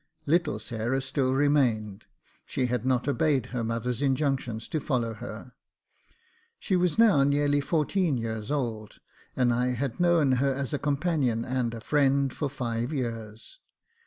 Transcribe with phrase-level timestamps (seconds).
[0.25, 2.07] Little Sarah still remained—
[2.47, 5.53] she had not obeyed her mother's injunctions to follow her.
[6.57, 8.97] She was now nearly fourteen years old,
[9.35, 13.59] and I had known her as a companion and a friend for five years.